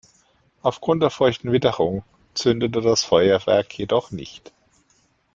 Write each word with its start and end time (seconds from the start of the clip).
Aufgrund 0.63 1.03
der 1.03 1.11
feuchten 1.11 1.51
Witterung 1.51 2.03
zündete 2.33 2.81
das 2.81 3.03
Feuerwerk 3.03 3.77
jedoch 3.77 4.09
nicht. 4.09 4.51